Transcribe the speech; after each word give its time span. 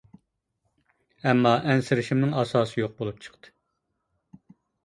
ئەمما 1.25 1.51
ئەنسىرىشىمنىڭ 1.73 2.33
ئاساسى 2.39 2.81
يوق 2.83 2.97
بولۇپ 3.03 3.23
چىقتى. 3.27 3.55